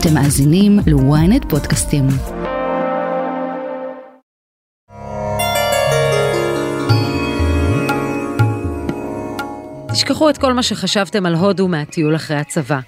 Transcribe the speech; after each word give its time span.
אתם 0.00 0.14
מאזינים 0.14 0.78
ל-ynet 0.86 1.48
פודקאסטים. 1.48 2.06
תשכחו 9.92 10.30
את 10.30 10.38
כל 10.38 10.52
מה 10.52 10.62
שחשבתם 10.62 11.26
על 11.26 11.34
הודו 11.34 11.68
מהטיול 11.68 12.16
אחרי 12.16 12.36
הצבא. 12.36 12.78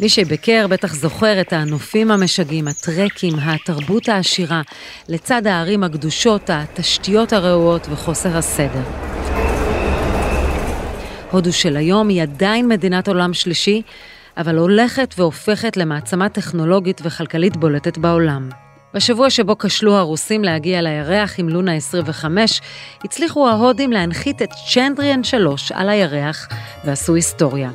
מי 0.00 0.08
שביקר 0.08 0.66
בטח 0.70 0.94
זוכר 0.94 1.40
את 1.40 1.52
הנופים 1.52 2.10
המשגעים, 2.10 2.68
הטרקים, 2.68 3.34
התרבות 3.38 4.08
העשירה, 4.08 4.62
לצד 5.08 5.46
הערים 5.46 5.84
הקדושות, 5.84 6.50
התשתיות 6.52 7.32
הרעועות 7.32 7.86
וחוסר 7.90 8.36
הסדר. 8.36 8.82
הודו 11.30 11.52
של 11.52 11.76
היום 11.76 12.08
היא 12.08 12.22
עדיין 12.22 12.68
מדינת 12.68 13.08
עולם 13.08 13.34
שלישי, 13.34 13.82
אבל 14.40 14.56
הולכת 14.56 15.14
והופכת 15.18 15.76
למעצמה 15.76 16.28
טכנולוגית 16.28 17.00
וכלכלית 17.04 17.56
בולטת 17.56 17.98
בעולם. 17.98 18.48
בשבוע 18.94 19.30
שבו 19.30 19.58
כשלו 19.58 19.96
הרוסים 19.96 20.44
להגיע 20.44 20.82
לירח 20.82 21.34
עם 21.38 21.48
לונה 21.48 21.74
25, 21.74 22.60
הצליחו 23.04 23.48
ההודים 23.48 23.92
להנחית 23.92 24.42
את 24.42 24.48
צ'נדריאן 24.72 25.24
3 25.24 25.72
על 25.72 25.88
הירח 25.88 26.48
ועשו 26.84 27.14
היסטוריה. 27.14 27.70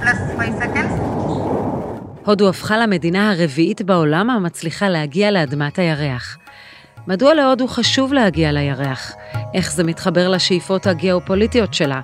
3, 0.00 0.16
2, 0.34 0.54
1, 0.58 0.70
0. 0.70 1.06
הודו 2.24 2.48
הפכה 2.48 2.76
למדינה 2.76 3.30
הרביעית 3.30 3.82
בעולם 3.82 4.30
המצליחה 4.30 4.88
להגיע 4.88 5.30
לאדמת 5.30 5.78
הירח. 5.78 6.38
מדוע 7.08 7.34
להודו 7.34 7.68
חשוב 7.68 8.12
להגיע 8.12 8.52
לירח? 8.52 9.12
איך 9.54 9.72
זה 9.72 9.84
מתחבר 9.84 10.28
לשאיפות 10.28 10.86
הגיאופוליטיות 10.86 11.74
שלה? 11.74 12.00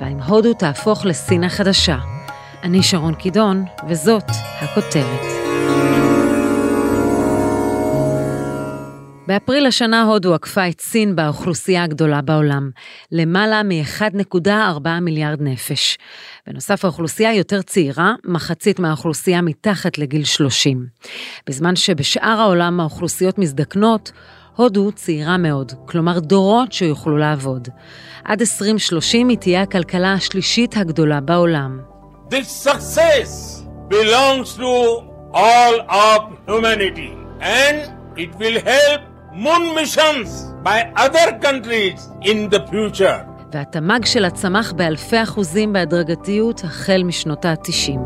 והאם 0.00 0.20
הודו 0.20 0.54
תהפוך 0.54 1.06
לסין 1.06 1.44
החדשה? 1.44 1.98
אני 2.62 2.82
שרון 2.82 3.14
קידון, 3.14 3.64
וזאת 3.88 4.24
הכותרת. 4.60 5.20
באפריל 9.26 9.66
השנה 9.66 10.02
הודו 10.02 10.34
עקפה 10.34 10.68
את 10.68 10.80
סין 10.80 11.16
באוכלוסייה 11.16 11.84
הגדולה 11.84 12.22
בעולם, 12.22 12.70
למעלה 13.12 13.62
מ-1.4 13.62 14.88
מיליארד 15.00 15.42
נפש. 15.42 15.98
בנוסף, 16.46 16.84
האוכלוסייה 16.84 17.34
יותר 17.34 17.62
צעירה, 17.62 18.14
מחצית 18.24 18.78
מהאוכלוסייה 18.78 19.42
מתחת 19.42 19.98
לגיל 19.98 20.24
30. 20.24 20.86
בזמן 21.46 21.76
שבשאר 21.76 22.40
העולם 22.40 22.80
האוכלוסיות 22.80 23.38
מזדקנות, 23.38 24.12
הודו 24.56 24.92
צעירה 24.92 25.36
מאוד, 25.36 25.72
כלומר 25.86 26.18
דורות 26.18 26.72
שיוכלו 26.72 27.16
לעבוד. 27.16 27.68
עד 28.24 28.40
2030 28.40 29.28
היא 29.28 29.38
תהיה 29.38 29.62
הכלכלה 29.62 30.12
השלישית 30.12 30.76
הגדולה 30.76 31.20
בעולם. 31.20 31.80
This 32.30 32.68
success 32.68 33.62
belongs 33.88 34.56
to 34.56 34.70
all 35.34 35.76
of 35.88 36.20
humanity 36.48 37.12
and 37.40 37.76
it 38.16 38.30
will 38.40 38.58
help 38.64 39.00
moon 39.32 39.74
missions 39.74 40.28
by 40.62 40.78
other 40.96 41.38
countries 41.46 42.08
in 42.22 42.48
the 42.50 42.60
future. 42.70 43.29
והתמ"ג 43.52 44.04
שלה 44.04 44.30
צמח 44.30 44.72
באלפי 44.72 45.22
אחוזים 45.22 45.72
בהדרגתיות 45.72 46.60
החל 46.64 47.02
משנות 47.04 47.44
ה-90. 47.44 47.98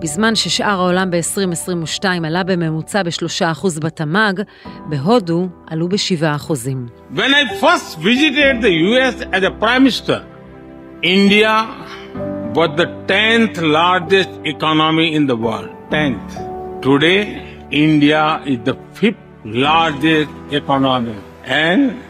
בזמן 0.00 0.34
ששאר 0.34 0.80
העולם 0.80 1.10
ב-2022 1.10 2.04
עלה 2.24 2.42
בממוצע 2.42 3.02
ב-3% 3.02 3.80
בתמ"ג, 3.80 4.42
בהודו 4.86 5.48
עלו 5.66 5.88
ב-7%. 5.88 7.14
When 7.14 7.18
I 7.18 7.60
first 7.60 7.98
visited 7.98 8.62
the 8.62 8.72
US 8.90 9.16
as 9.32 9.42
a 9.42 9.50
prime 9.60 9.82
minister, 9.84 10.20
India 11.02 11.54
was 12.54 12.70
the 12.76 12.88
10th 13.08 13.56
largest 13.62 14.30
economy 14.44 15.14
in 15.16 15.26
the 15.26 15.36
world. 15.36 15.70
10th. 15.90 16.30
Today, 16.82 17.20
India 17.70 18.42
is 18.46 18.58
the 18.64 18.76
fifth 18.98 19.22
largest 19.44 20.30
economy. 20.50 21.16
And 21.44 22.09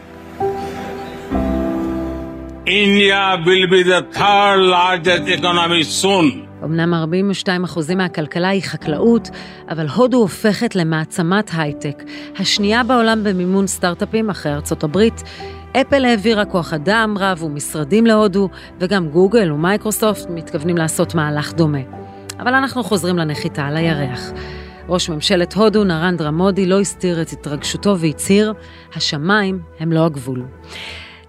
India 2.65 3.37
will 3.43 3.67
be 3.67 3.81
the 3.81 4.01
third 4.13 4.59
largest 4.59 5.27
economy 5.27 5.83
soon. 5.83 6.47
אמנם 6.63 6.93
42% 7.45 7.95
מהכלכלה 7.95 8.49
היא 8.49 8.61
חקלאות, 8.63 9.29
אבל 9.69 9.87
הודו 9.87 10.17
הופכת 10.17 10.75
למעצמת 10.75 11.51
הייטק, 11.57 12.03
השנייה 12.39 12.83
בעולם 12.83 13.23
במימון 13.23 13.67
סטארט-אפים 13.67 14.29
אחרי 14.29 14.53
ארצות 14.53 14.83
הברית. 14.83 15.23
אפל 15.81 16.05
העבירה 16.05 16.45
כוח 16.45 16.73
אדם 16.73 17.15
רב 17.19 17.43
ומשרדים 17.43 18.05
להודו, 18.05 18.49
וגם 18.79 19.09
גוגל 19.09 19.51
ומייקרוסופט 19.51 20.29
מתכוונים 20.29 20.77
לעשות 20.77 21.15
מהלך 21.15 21.53
דומה. 21.53 21.81
אבל 22.39 22.53
אנחנו 22.53 22.83
חוזרים 22.83 23.17
לנחיתה 23.17 23.65
על 23.65 23.77
הירח. 23.77 24.31
ראש 24.89 25.09
ממשלת 25.09 25.53
הודו, 25.53 25.83
נרנדרה 25.83 26.31
מודי, 26.31 26.65
לא 26.65 26.79
הסתיר 26.79 27.21
את 27.21 27.29
התרגשותו 27.29 27.97
והצהיר, 27.99 28.53
השמיים 28.95 29.59
הם 29.79 29.91
לא 29.91 30.05
הגבול. 30.05 30.43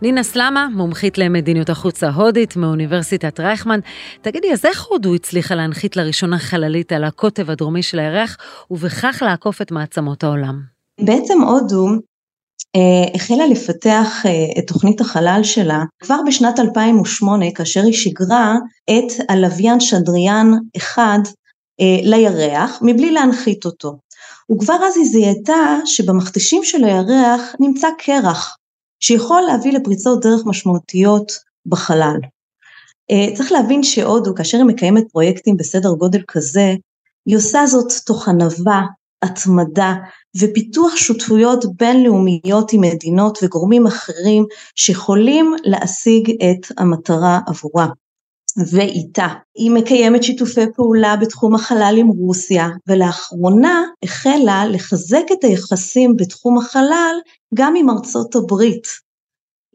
נינה 0.02 0.22
סלמה, 0.22 0.68
מומחית 0.74 1.18
למדיניות 1.18 1.70
החוץ 1.70 2.02
ההודית 2.02 2.56
מאוניברסיטת 2.56 3.40
רייכמן. 3.40 3.80
תגידי, 4.22 4.52
אז 4.52 4.64
איך 4.64 4.84
הודו 4.84 5.14
הצליחה 5.14 5.54
להנחית 5.54 5.96
לראשונה 5.96 6.38
חללית 6.38 6.92
על 6.92 7.04
הקוטב 7.04 7.50
הדרומי 7.50 7.82
של 7.82 7.98
הירח, 7.98 8.36
ובכך 8.70 9.22
לעקוף 9.26 9.62
את 9.62 9.72
מעצמות 9.72 10.24
העולם? 10.24 10.60
בעצם 11.00 11.40
הודו 11.40 11.86
אה, 12.76 13.14
החלה 13.14 13.46
לפתח 13.46 14.22
אה, 14.26 14.30
את 14.58 14.66
תוכנית 14.68 15.00
החלל 15.00 15.40
שלה 15.42 15.82
כבר 16.02 16.18
בשנת 16.26 16.58
2008 16.58 17.46
כאשר 17.54 17.82
היא 17.82 17.92
שיגרה 17.92 18.54
את 18.84 19.12
הלוויין 19.28 19.80
שדריאן 19.80 20.50
אחד 20.76 21.18
אה, 21.80 22.00
לירח 22.02 22.78
מבלי 22.82 23.10
להנחית 23.10 23.64
אותו. 23.64 23.98
וכבר 24.52 24.76
אז 24.88 24.96
היא 24.96 25.06
זיהתה 25.06 25.78
שבמכתשים 25.84 26.64
של 26.64 26.84
הירח 26.84 27.54
נמצא 27.60 27.88
קרח 27.98 28.56
שיכול 29.04 29.40
להביא 29.40 29.72
לפריצות 29.72 30.20
דרך 30.20 30.46
משמעותיות 30.46 31.32
בחלל. 31.66 32.16
אה, 33.10 33.36
צריך 33.36 33.52
להבין 33.52 33.82
שהודו, 33.82 34.34
כאשר 34.34 34.58
היא 34.58 34.66
מקיימת 34.66 35.04
פרויקטים 35.12 35.56
בסדר 35.56 35.92
גודל 35.92 36.22
כזה, 36.28 36.74
היא 37.26 37.36
עושה 37.36 37.66
זאת 37.66 37.92
תוך 38.06 38.28
ענווה, 38.28 38.82
התמדה 39.22 39.94
ופיתוח 40.40 40.96
שותפויות 40.96 41.64
בינלאומיות 41.76 42.72
עם 42.72 42.80
מדינות 42.80 43.38
וגורמים 43.42 43.86
אחרים 43.86 44.44
שיכולים 44.74 45.54
להשיג 45.64 46.30
את 46.30 46.72
המטרה 46.78 47.40
עבורה. 47.46 47.86
ואיתה. 48.72 49.26
היא 49.54 49.70
מקיימת 49.70 50.22
שיתופי 50.22 50.64
פעולה 50.76 51.16
בתחום 51.16 51.54
החלל 51.54 51.94
עם 51.98 52.08
רוסיה, 52.08 52.68
ולאחרונה 52.86 53.82
החלה 54.02 54.64
לחזק 54.66 55.24
את 55.32 55.44
היחסים 55.44 56.16
בתחום 56.16 56.58
החלל 56.58 57.16
גם 57.54 57.74
עם 57.76 57.90
ארצות 57.90 58.34
הברית. 58.34 58.86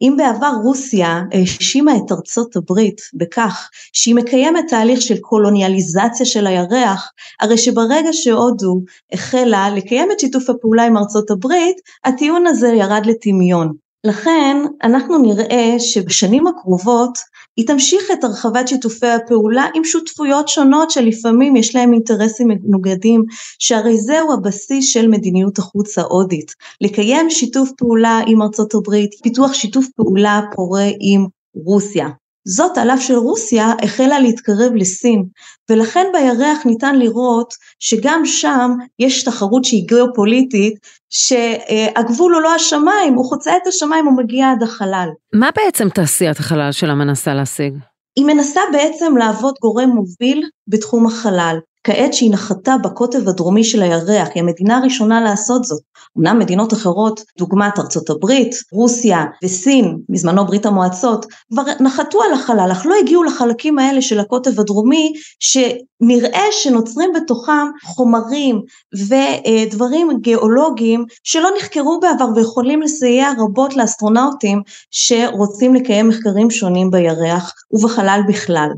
אם 0.01 0.13
בעבר 0.17 0.51
רוסיה 0.63 1.21
האשימה 1.33 1.91
את 1.97 2.11
ארצות 2.11 2.55
הברית 2.55 3.01
בכך 3.13 3.69
שהיא 3.93 4.15
מקיימת 4.15 4.65
תהליך 4.67 5.01
של 5.01 5.17
קולוניאליזציה 5.17 6.25
של 6.25 6.47
הירח, 6.47 7.11
הרי 7.41 7.57
שברגע 7.57 8.09
שהודו 8.11 8.81
החלה 9.13 9.69
לקיים 9.69 10.11
את 10.11 10.19
שיתוף 10.19 10.49
הפעולה 10.49 10.85
עם 10.85 10.97
ארצות 10.97 11.31
הברית, 11.31 11.77
הטיעון 12.05 12.47
הזה 12.47 12.67
ירד 12.67 13.05
לטמיון. 13.05 13.73
לכן 14.03 14.57
אנחנו 14.83 15.17
נראה 15.17 15.75
שבשנים 15.79 16.47
הקרובות 16.47 17.17
היא 17.57 17.68
תמשיך 17.68 18.12
את 18.13 18.23
הרחבת 18.23 18.68
שיתופי 18.68 19.07
הפעולה 19.07 19.66
עם 19.73 19.84
שותפויות 19.84 20.47
שונות 20.47 20.91
שלפעמים 20.91 21.56
יש 21.56 21.75
להם 21.75 21.94
אינטרסים 21.94 22.47
מנוגדים 22.47 23.23
שהרי 23.59 23.97
זהו 23.97 24.34
הבסיס 24.34 24.94
של 24.94 25.07
מדיניות 25.07 25.59
החוץ 25.59 25.97
ההודית. 25.97 26.51
לקיים 26.81 27.29
שיתוף 27.29 27.72
פעולה 27.78 28.22
עם 28.28 28.41
ארצות 28.41 28.73
הברית 28.73 29.12
פיתוח 29.23 29.53
שיתוף 29.53 29.88
פעולה 29.95 30.42
פורה 30.56 30.88
עם 31.00 31.25
רוסיה 31.65 32.07
זאת 32.47 32.77
על 32.77 32.91
אף 32.91 33.01
שרוסיה 33.01 33.73
החלה 33.83 34.19
להתקרב 34.19 34.75
לסין 34.75 35.23
ולכן 35.69 36.05
בירח 36.13 36.65
ניתן 36.65 36.99
לראות 36.99 37.53
שגם 37.79 38.25
שם 38.25 38.71
יש 38.99 39.23
תחרות 39.23 39.65
שהיא 39.65 39.88
גיאופוליטית 39.88 40.73
שהגבול 41.09 42.33
הוא 42.33 42.41
לא 42.41 42.55
השמיים, 42.55 43.13
הוא 43.13 43.25
חוצה 43.25 43.57
את 43.57 43.67
השמיים, 43.67 44.07
ומגיע 44.07 44.51
עד 44.51 44.63
החלל. 44.63 45.09
מה 45.33 45.49
בעצם 45.55 45.89
תעשיית 45.89 46.39
החלל 46.39 46.71
שלה 46.71 46.95
מנסה 46.95 47.33
להשיג? 47.33 47.73
היא 48.15 48.25
מנסה 48.25 48.61
בעצם 48.71 49.17
להוות 49.17 49.59
גורם 49.61 49.89
מוביל 49.89 50.44
בתחום 50.67 51.05
החלל. 51.05 51.57
כעת 51.88 52.13
שהיא 52.13 52.31
נחתה 52.31 52.75
בקוטב 52.84 53.30
הדרומי 53.30 53.63
של 53.63 53.84
הירח, 53.84 54.28
היא 54.36 54.44
המדינה 54.44 54.78
הראשונה 54.78 55.22
לעשות 55.22 55.63
זאת. 55.63 55.81
אמנם 56.18 56.39
מדינות 56.39 56.74
אחרות, 56.74 57.22
דוגמת 57.38 57.80
ארצות 57.80 58.10
הברית, 58.10 58.56
רוסיה 58.72 59.25
וסין, 59.44 59.98
בזמנו 60.10 60.45
ברית 60.45 60.66
המועצות, 60.66 61.25
כבר 61.51 61.63
נחתו 61.80 62.24
על 62.24 62.34
החלל, 62.34 62.69
אך 62.72 62.86
לא 62.86 62.95
הגיעו 63.01 63.24
לחלקים 63.24 63.80
האלה 63.80 64.01
של 64.01 64.19
הקוטב 64.19 64.60
הדרומי, 64.60 65.13
שנראה 65.39 66.45
שנוצרים 66.51 67.10
בתוכם 67.16 67.68
חומרים 67.84 68.62
ודברים 68.94 70.10
גיאולוגיים 70.22 71.06
שלא 71.24 71.50
נחקרו 71.57 72.00
בעבר 72.00 72.28
ויכולים 72.36 72.81
לסייע 72.81 73.31
רבות 73.40 73.75
לאסטרונאוטים 73.75 74.62
שרוצים 74.92 75.74
לקיים 75.74 76.07
מחקרים 76.07 76.51
שונים 76.51 76.92
בירח 76.92 77.54
ובחלל 77.72 78.22
בכלל. 78.28 78.69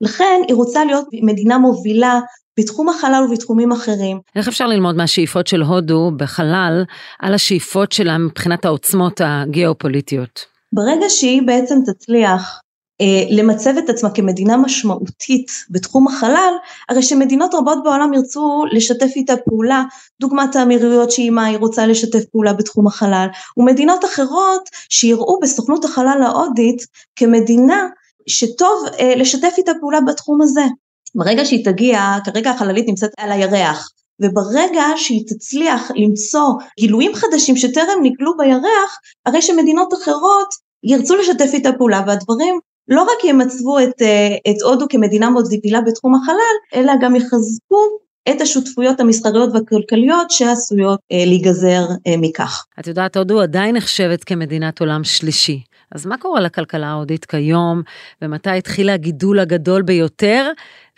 לכן 0.00 0.40
היא 0.48 0.56
רוצה 0.56 0.84
להיות 0.84 1.04
מדינה 1.22 1.58
מובילה 1.58 2.20
בתחום 2.58 2.88
החלל 2.88 3.24
ובתחומים 3.28 3.72
אחרים. 3.72 4.20
איך 4.36 4.48
אפשר 4.48 4.66
ללמוד 4.66 4.96
מהשאיפות 4.96 5.46
של 5.46 5.62
הודו 5.62 6.10
בחלל 6.16 6.84
על 7.18 7.34
השאיפות 7.34 7.92
שלה 7.92 8.18
מבחינת 8.18 8.64
העוצמות 8.64 9.20
הגיאופוליטיות? 9.24 10.44
ברגע 10.72 11.06
שהיא 11.08 11.42
בעצם 11.42 11.78
תצליח 11.86 12.60
אה, 13.00 13.24
למצב 13.30 13.74
את 13.78 13.88
עצמה 13.88 14.10
כמדינה 14.10 14.56
משמעותית 14.56 15.50
בתחום 15.70 16.08
החלל, 16.08 16.54
הרי 16.88 17.02
שמדינות 17.02 17.54
רבות 17.54 17.78
בעולם 17.84 18.14
ירצו 18.14 18.64
לשתף 18.72 19.12
איתה 19.16 19.36
פעולה, 19.36 19.84
דוגמת 20.20 20.56
האמירויות 20.56 21.10
שעימה 21.10 21.44
היא 21.44 21.58
רוצה 21.58 21.86
לשתף 21.86 22.24
פעולה 22.32 22.52
בתחום 22.52 22.86
החלל, 22.86 23.26
ומדינות 23.56 24.04
אחרות 24.04 24.68
שיראו 24.88 25.40
בסוכנות 25.40 25.84
החלל 25.84 26.22
ההודית 26.22 26.86
כמדינה 27.16 27.88
שטוב 28.26 28.84
אה, 29.00 29.14
לשתף 29.16 29.54
איתה 29.58 29.72
פעולה 29.80 29.98
בתחום 30.00 30.42
הזה. 30.42 30.64
ברגע 31.14 31.44
שהיא 31.44 31.64
תגיע, 31.64 32.00
כרגע 32.24 32.50
החללית 32.50 32.88
נמצאת 32.88 33.10
על 33.18 33.32
הירח, 33.32 33.88
וברגע 34.20 34.84
שהיא 34.96 35.24
תצליח 35.28 35.90
למצוא 35.94 36.48
גילויים 36.80 37.14
חדשים 37.14 37.56
שטרם 37.56 37.98
נגלו 38.02 38.36
בירח, 38.36 38.98
הרי 39.26 39.42
שמדינות 39.42 39.94
אחרות 39.94 40.48
ירצו 40.84 41.16
לשתף 41.16 41.50
איתה 41.52 41.72
פעולה 41.72 42.02
והדברים 42.06 42.58
לא 42.88 43.02
רק 43.02 43.24
ימצבו 43.24 43.78
את, 43.78 44.02
אה, 44.02 44.36
את 44.50 44.62
הודו 44.62 44.86
כמדינה 44.88 45.30
מאוד 45.30 45.48
פעילה 45.62 45.80
בתחום 45.80 46.14
החלל, 46.14 46.80
אלא 46.80 46.92
גם 47.00 47.16
יחזקו 47.16 47.98
את 48.30 48.40
השותפויות 48.40 49.00
המסחריות 49.00 49.50
והכלכליות 49.54 50.30
שעשויות 50.30 51.00
אה, 51.12 51.24
להיגזר 51.26 51.86
אה, 52.06 52.14
מכך. 52.18 52.64
את 52.80 52.86
יודעת, 52.86 53.16
הודו 53.16 53.40
עדיין 53.40 53.76
נחשבת 53.76 54.24
כמדינת 54.24 54.80
עולם 54.80 55.04
שלישי. 55.04 55.62
אז 55.94 56.06
מה 56.06 56.18
קורה 56.18 56.40
לכלכלה 56.40 56.86
ההודית 56.86 57.24
כיום, 57.24 57.82
ומתי 58.22 58.50
התחיל 58.50 58.90
הגידול 58.90 59.38
הגדול 59.38 59.82
ביותר, 59.82 60.50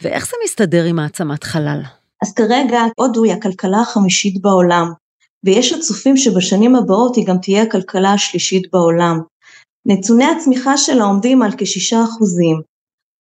ואיך 0.03 0.27
זה 0.27 0.37
מסתדר 0.45 0.85
עם 0.85 0.99
העצמת 0.99 1.45
חלל? 1.45 1.83
אז 2.23 2.35
כרגע 2.35 2.81
הודו 2.97 3.25
היא 3.25 3.33
הכלכלה 3.33 3.81
החמישית 3.81 4.43
בעולם, 4.43 4.93
ויש 5.45 5.73
הצופים 5.73 6.17
שבשנים 6.17 6.77
הבאות 6.77 7.17
היא 7.17 7.27
גם 7.27 7.39
תהיה 7.39 7.63
הכלכלה 7.63 8.13
השלישית 8.13 8.71
בעולם. 8.73 9.21
נתוני 9.87 10.25
הצמיחה 10.25 10.77
שלה 10.77 11.05
עומדים 11.05 11.43
על 11.43 11.51
כשישה 11.59 12.03
אחוזים. 12.05 12.61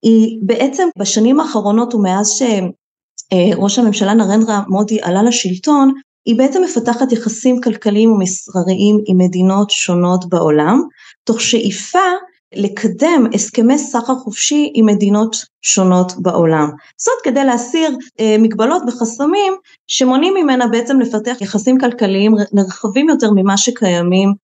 היא 0.02 0.38
בעצם 0.42 0.88
בשנים 0.98 1.40
האחרונות 1.40 1.94
ומאז 1.94 2.28
שראש 3.16 3.78
הממשלה 3.78 4.14
נרנדרה 4.14 4.60
מודי 4.68 4.98
עלה 5.02 5.22
לשלטון, 5.22 5.92
היא 6.26 6.38
בעצם 6.38 6.62
מפתחת 6.62 7.12
יחסים 7.12 7.60
כלכליים 7.60 8.12
ומסחריים 8.12 9.00
עם 9.06 9.18
מדינות 9.18 9.70
שונות 9.70 10.28
בעולם, 10.28 10.82
תוך 11.24 11.40
שאיפה 11.40 12.08
לקדם 12.54 13.26
הסכמי 13.34 13.78
סחר 13.78 14.14
חופשי 14.14 14.72
עם 14.74 14.86
מדינות 14.86 15.36
שונות 15.62 16.12
בעולם. 16.18 16.70
זאת 16.96 17.14
כדי 17.24 17.44
להסיר 17.44 17.96
אה, 18.20 18.36
מגבלות 18.38 18.82
וחסמים 18.88 19.52
שמונעים 19.86 20.34
ממנה 20.34 20.66
בעצם 20.66 21.00
לפתח 21.00 21.36
יחסים 21.40 21.78
כלכליים 21.80 22.34
נרחבים 22.52 23.08
יותר 23.08 23.30
ממה 23.30 23.56
שקיימים 23.56 24.34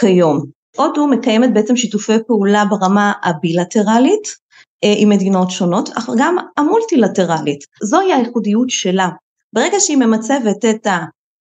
כיום. 0.00 0.44
הודו 0.76 1.06
מקיימת 1.06 1.52
בעצם 1.54 1.76
שיתופי 1.76 2.12
פעולה 2.26 2.64
ברמה 2.64 3.12
הבילטרלית 3.24 4.26
אה, 4.26 4.47
עם 4.82 5.08
מדינות 5.08 5.50
שונות, 5.50 5.88
אך 5.88 6.10
גם 6.18 6.36
המולטילטרלית. 6.56 7.64
זוהי 7.82 8.12
הייחודיות 8.12 8.70
שלה. 8.70 9.08
ברגע 9.52 9.80
שהיא 9.80 9.96
ממצבת 9.96 10.64
את 10.64 10.86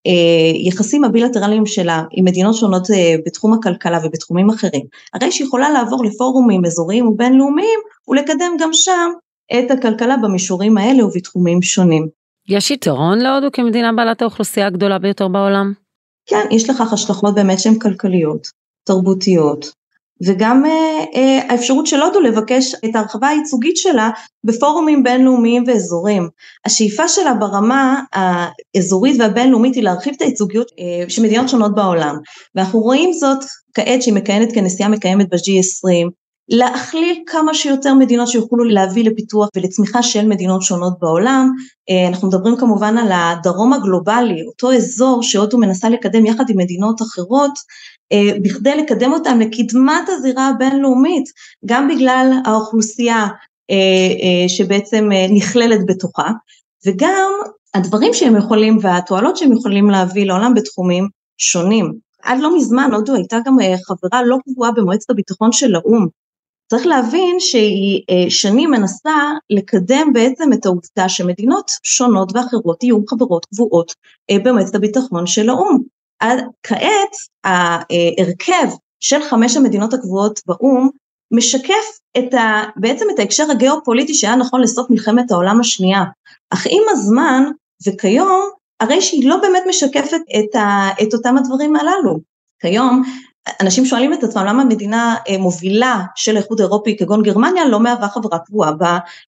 היחסים 0.05 1.03
הבילטרליים 1.03 1.65
שלה 1.65 2.03
עם 2.11 2.25
מדינות 2.25 2.55
שונות 2.55 2.91
אה, 2.91 3.15
בתחום 3.25 3.53
הכלכלה 3.53 3.99
ובתחומים 4.03 4.49
אחרים, 4.49 4.85
הרי 5.13 5.31
שהיא 5.31 5.47
יכולה 5.47 5.69
לעבור 5.69 6.05
לפורומים 6.05 6.65
אזוריים 6.65 7.07
ובינלאומיים 7.07 7.79
ולקדם 8.07 8.51
גם 8.59 8.69
שם 8.73 9.11
את 9.53 9.71
הכלכלה 9.71 10.17
במישורים 10.17 10.77
האלה 10.77 11.05
ובתחומים 11.05 11.61
שונים. 11.61 12.07
יש 12.49 12.71
יתרון 12.71 13.19
להודו 13.19 13.47
כמדינה 13.53 13.93
בעלת 13.93 14.21
האוכלוסייה 14.21 14.67
הגדולה 14.67 14.99
ביותר 14.99 15.27
בעולם? 15.27 15.73
כן, 16.25 16.45
יש 16.51 16.69
לכך 16.69 16.93
השלכות 16.93 17.35
באמת 17.35 17.59
שהן 17.59 17.79
כלכליות. 17.79 18.47
תרבותיות, 18.83 19.71
וגם 20.25 20.65
אה, 20.65 21.03
אה, 21.15 21.39
האפשרות 21.49 21.87
של 21.87 22.01
הודו 22.01 22.19
לבקש 22.19 22.75
את 22.85 22.95
ההרחבה 22.95 23.27
הייצוגית 23.27 23.77
שלה 23.77 24.09
בפורומים 24.43 25.03
בינלאומיים 25.03 25.63
ואזוריים. 25.67 26.29
השאיפה 26.65 27.07
שלה 27.07 27.33
ברמה 27.33 28.01
האזורית 28.13 29.15
והבינלאומית 29.19 29.75
היא 29.75 29.83
להרחיב 29.83 30.13
את 30.17 30.21
הייצוגיות 30.21 30.67
אה, 30.79 31.09
של 31.09 31.21
מדינות 31.21 31.49
שונות 31.49 31.75
בעולם, 31.75 32.17
ואנחנו 32.55 32.79
רואים 32.79 33.13
זאת 33.13 33.43
כעת 33.73 34.01
שהיא 34.01 34.13
מכהנת 34.13 34.53
כנשיאה 34.53 34.89
מקיימת 34.89 35.29
ב-G20, 35.29 36.09
להכליל 36.49 37.23
כמה 37.25 37.53
שיותר 37.53 37.93
מדינות 37.93 38.27
שיוכלו 38.27 38.63
להביא 38.63 39.03
לפיתוח 39.03 39.49
ולצמיחה 39.55 40.03
של 40.03 40.27
מדינות 40.27 40.61
שונות 40.61 40.93
בעולם. 40.99 41.51
אנחנו 42.09 42.27
מדברים 42.27 42.57
כמובן 42.57 42.97
על 42.97 43.11
הדרום 43.11 43.73
הגלובלי, 43.73 44.43
אותו 44.47 44.73
אזור 44.73 45.23
שהודו 45.23 45.57
מנסה 45.57 45.89
לקדם 45.89 46.25
יחד 46.25 46.49
עם 46.49 46.57
מדינות 46.57 47.01
אחרות, 47.01 47.51
בכדי 48.43 48.75
לקדם 48.77 49.13
אותם 49.13 49.39
לקדמת 49.39 50.09
הזירה 50.09 50.47
הבינלאומית, 50.47 51.25
גם 51.65 51.87
בגלל 51.87 52.31
האוכלוסייה 52.45 53.27
אה, 53.71 53.75
אה, 54.21 54.49
שבעצם 54.49 55.09
נכללת 55.29 55.85
בתוכה, 55.85 56.31
וגם 56.85 57.31
הדברים 57.73 58.13
שהם 58.13 58.37
יכולים 58.37 58.77
והתועלות 58.81 59.37
שהם 59.37 59.53
יכולים 59.53 59.89
להביא 59.89 60.25
לעולם 60.25 60.53
בתחומים 60.53 61.07
שונים. 61.37 61.93
עד 62.23 62.39
לא 62.39 62.57
מזמן 62.57 62.89
הודו 62.93 63.15
הייתה 63.15 63.37
גם 63.45 63.57
חברה 63.87 64.23
לא 64.23 64.37
קבועה 64.43 64.71
במועצת 64.71 65.09
הביטחון 65.09 65.51
של 65.51 65.75
האו"ם. 65.75 66.07
צריך 66.69 66.85
להבין 66.85 67.39
שהיא 67.39 68.01
שנים 68.29 68.71
מנסה 68.71 69.31
לקדם 69.49 70.13
בעצם 70.13 70.53
את 70.53 70.65
העובדה 70.65 71.09
שמדינות 71.09 71.71
שונות 71.83 72.31
ואחרות 72.35 72.83
יהיו 72.83 72.99
חברות 73.09 73.45
קבועות 73.45 73.93
במועצת 74.31 74.75
הביטחון 74.75 75.27
של 75.27 75.49
האו"ם. 75.49 75.77
עד 76.19 76.39
כעת 76.63 77.15
ההרכב 77.43 78.67
של 78.99 79.23
חמש 79.29 79.57
המדינות 79.57 79.93
הקבועות 79.93 80.39
באו"ם 80.45 80.89
משקף 81.31 81.99
את 82.17 82.33
ה, 82.33 82.63
בעצם 82.75 83.05
את 83.13 83.19
ההקשר 83.19 83.43
הגיאופוליטי 83.51 84.13
שהיה 84.13 84.35
נכון 84.35 84.61
לסוף 84.61 84.89
מלחמת 84.89 85.31
העולם 85.31 85.59
השנייה, 85.59 86.03
אך 86.49 86.67
עם 86.69 86.83
הזמן 86.89 87.43
וכיום 87.87 88.49
הרי 88.79 89.01
שהיא 89.01 89.29
לא 89.29 89.37
באמת 89.37 89.63
משקפת 89.69 90.21
את, 90.39 90.55
ה, 90.55 90.89
את 91.01 91.13
אותם 91.13 91.37
הדברים 91.37 91.75
הללו. 91.75 92.19
כיום 92.59 93.03
אנשים 93.61 93.85
שואלים 93.85 94.13
את 94.13 94.23
עצמם 94.23 94.45
למה 94.45 94.65
מדינה 94.65 95.15
אה, 95.29 95.37
מובילה 95.37 96.01
של 96.15 96.35
האיחוד 96.35 96.61
האירופי 96.61 96.97
כגון 96.97 97.23
גרמניה 97.23 97.65
לא 97.65 97.79
מהווה 97.79 98.09
חברה 98.09 98.39
קבועה 98.39 98.71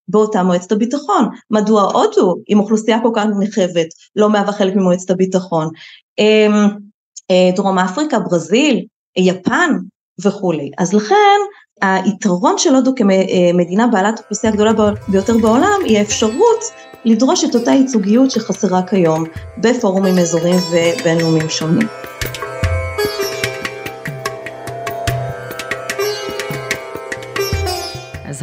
באותה 0.08 0.44
מועצת 0.44 0.72
הביטחון, 0.72 1.30
מדוע 1.52 1.82
הודו 1.82 2.36
עם 2.48 2.60
אוכלוסייה 2.60 3.00
כל 3.04 3.12
כך 3.16 3.26
נרחבת 3.40 3.88
לא 4.16 4.30
מהווה 4.30 4.52
חלק 4.52 4.76
ממועצת 4.76 5.10
הביטחון, 5.10 5.70
אמ, 6.20 6.68
אה, 7.32 7.50
דרום 7.56 7.80
אפריקה, 7.80 8.20
ברזיל, 8.20 8.86
יפן 9.18 9.78
וכולי. 10.24 10.72
אז 10.78 10.94
לכן 10.94 11.40
היתרון 11.82 12.58
של 12.58 12.76
הודו 12.76 12.92
כמדינה 12.96 13.88
בעלת 13.88 14.20
אוכלוסייה 14.20 14.54
גדולה 14.54 14.72
ביותר 15.08 15.38
בעולם 15.38 15.80
היא 15.86 15.98
האפשרות 15.98 16.64
לדרוש 17.06 17.44
את 17.44 17.56
אותה 17.56 17.72
ייצוגיות 17.72 18.32
שחסרה 18.32 18.88
כיום 18.88 19.24
בפורומים 19.58 20.18
אזוריים 20.18 20.60
ובינלאומיים 20.72 21.50
שונים. 21.50 21.88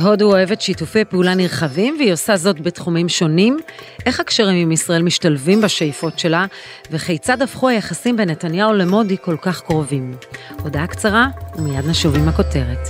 הודו 0.06 0.32
אוהבת 0.32 0.60
שיתופי 0.60 1.04
פעולה 1.04 1.34
נרחבים 1.34 1.96
והיא 1.98 2.12
עושה 2.12 2.36
זאת 2.36 2.60
בתחומים 2.60 3.08
שונים. 3.08 3.58
איך 4.06 4.20
הקשרים 4.20 4.62
עם 4.62 4.72
ישראל 4.72 5.02
משתלבים 5.02 5.60
בשאיפות 5.60 6.18
שלה, 6.18 6.46
וכיצד 6.90 7.42
הפכו 7.42 7.68
היחסים 7.68 8.16
בין 8.16 8.30
נתניהו 8.30 8.72
למודי 8.72 9.16
כל 9.22 9.36
כך 9.42 9.60
קרובים. 9.60 10.16
הודעה 10.62 10.86
קצרה, 10.86 11.28
ומיד 11.56 11.86
נשוב 11.86 12.16
עם 12.16 12.28
הכותרת. 12.28 12.88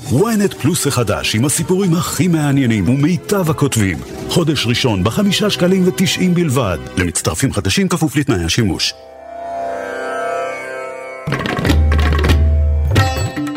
ynet 0.00 0.54
פלוס 0.62 0.86
החדש 0.86 1.34
עם 1.34 1.44
הסיפורים 1.44 1.94
הכי 1.94 2.28
מעניינים 2.28 2.88
ומיטב 2.88 3.50
הכותבים. 3.50 3.98
חודש 4.28 4.66
ראשון 4.66 5.04
בחמישה 5.04 5.50
שקלים 5.50 5.88
ותשעים 5.88 6.34
בלבד. 6.34 6.78
למצטרפים 6.96 7.52
חדשים 7.52 7.88
כפוף 7.88 8.16
לתנאי 8.16 8.44
השימוש. 8.44 8.94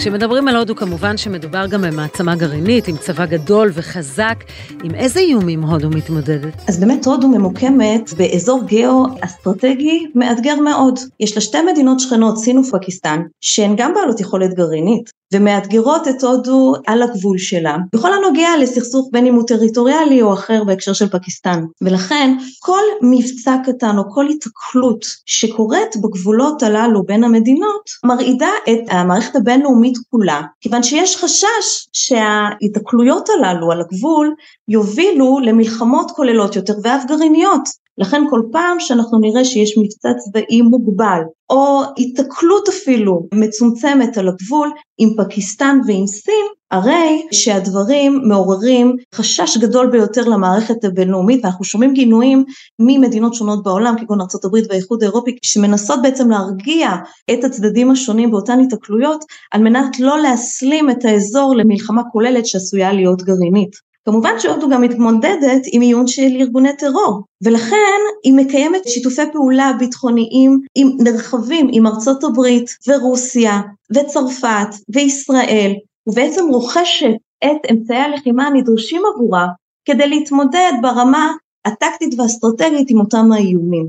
כשמדברים 0.09 0.47
על 0.47 0.55
הודו 0.55 0.75
כמובן 0.75 1.17
שמדובר 1.17 1.67
גם 1.67 1.81
במעצמה 1.81 2.35
גרעינית, 2.35 2.87
עם 2.87 2.97
צבא 2.97 3.25
גדול 3.25 3.71
וחזק. 3.73 4.43
עם 4.83 4.95
איזה 4.95 5.19
איומים 5.19 5.63
הודו 5.63 5.89
מתמודדת? 5.89 6.53
אז 6.67 6.79
באמת 6.79 7.05
הודו 7.05 7.27
ממוקמת 7.27 8.13
באזור 8.17 8.63
גיאו-אסטרטגי 8.65 10.07
מאתגר 10.15 10.55
מאוד. 10.55 10.99
יש 11.19 11.35
לה 11.35 11.41
שתי 11.41 11.57
מדינות 11.71 11.99
שכנות, 11.99 12.37
סין 12.37 12.57
ופקיסטן, 12.57 13.21
שהן 13.41 13.75
גם 13.77 13.93
בעלות 13.93 14.19
יכולת 14.19 14.53
גרעינית, 14.53 15.11
ומאתגרות 15.33 16.07
את 16.07 16.23
הודו 16.23 16.73
על 16.87 17.03
הגבול 17.03 17.37
שלה, 17.37 17.77
בכל 17.93 18.13
הנוגע 18.13 18.49
לסכסוך 18.59 19.09
בין 19.11 19.25
אם 19.25 19.35
הוא 19.35 19.43
טריטוריאלי 19.47 20.21
או 20.21 20.33
אחר 20.33 20.63
בהקשר 20.63 20.93
של 20.93 21.09
פקיסטן. 21.09 21.65
ולכן 21.81 22.37
כל 22.59 22.81
מבצע 23.01 23.55
קטן 23.65 23.97
או 23.97 24.03
כל 24.09 24.27
התקלות 24.27 25.05
שקורית 25.25 25.97
בגבולות 25.97 26.63
הללו 26.63 27.03
בין 27.03 27.23
המדינות, 27.23 27.89
מרעידה 28.05 28.49
את 28.69 28.79
המערכת 28.87 29.35
הבינלאומית 29.35 29.97
כולה, 30.11 30.41
כיוון 30.61 30.83
שיש 30.83 31.17
חשש 31.17 31.87
שההיתקלויות 31.93 33.29
הללו 33.29 33.71
על 33.71 33.81
הגבול 33.81 34.33
יובילו 34.67 35.39
למלחמות 35.43 36.11
כוללות 36.11 36.55
יותר 36.55 36.73
ואף 36.83 37.05
גרעיניות. 37.05 37.88
לכן 37.99 38.23
כל 38.29 38.41
פעם 38.51 38.79
שאנחנו 38.79 39.19
נראה 39.19 39.45
שיש 39.45 39.77
מבצע 39.77 40.09
צבאי 40.13 40.61
מוגבל, 40.61 41.19
או 41.49 41.81
התקלות 41.97 42.69
אפילו 42.69 43.27
מצומצמת 43.33 44.17
על 44.17 44.27
הגבול 44.27 44.69
עם 44.97 45.09
פקיסטן 45.17 45.79
ועם 45.87 46.07
סין, 46.07 46.45
הרי 46.71 47.27
שהדברים 47.31 48.21
מעוררים 48.23 48.95
חשש 49.15 49.57
גדול 49.57 49.87
ביותר 49.87 50.21
למערכת 50.23 50.83
הבינלאומית, 50.83 51.39
ואנחנו 51.43 51.65
שומעים 51.65 51.93
גינויים 51.93 52.43
ממדינות 52.79 53.33
שונות 53.33 53.63
בעולם, 53.63 53.95
כגון 53.99 54.21
ארה"ב 54.21 54.53
והאיחוד 54.69 55.03
האירופי, 55.03 55.37
שמנסות 55.41 55.99
בעצם 56.01 56.29
להרגיע 56.29 56.89
את 57.31 57.43
הצדדים 57.43 57.91
השונים 57.91 58.31
באותן 58.31 58.59
התקלויות, 58.59 59.25
על 59.51 59.61
מנת 59.61 59.99
לא 59.99 60.19
להסלים 60.19 60.89
את 60.89 61.05
האזור 61.05 61.55
למלחמה 61.55 62.01
כוללת 62.11 62.45
שעשויה 62.45 62.93
להיות 62.93 63.21
גרעינית. 63.21 63.88
כמובן 64.11 64.39
שהודו 64.39 64.69
גם 64.69 64.81
מתמודדת 64.81 65.61
עם 65.71 65.81
עיון 65.81 66.07
של 66.07 66.35
ארגוני 66.39 66.77
טרור, 66.77 67.23
ולכן 67.43 67.99
היא 68.23 68.33
מקיימת 68.33 68.87
שיתופי 68.87 69.21
פעולה 69.33 69.71
ביטחוניים 69.79 70.59
עם 70.75 70.89
נרחבים 70.99 71.67
עם 71.71 71.87
ארצות 71.87 72.23
הברית 72.23 72.77
ורוסיה 72.87 73.61
וצרפת 73.95 74.67
וישראל, 74.89 75.73
ובעצם 76.07 76.47
רוכשת 76.49 77.11
את 77.45 77.71
אמצעי 77.71 77.97
הלחימה 77.97 78.47
הנדרשים 78.47 79.01
עבורה 79.15 79.47
כדי 79.85 80.07
להתמודד 80.07 80.71
ברמה 80.81 81.33
הטקטית 81.65 82.13
והאסטרטגית 82.17 82.89
עם 82.89 82.99
אותם 82.99 83.31
האיומים. 83.31 83.87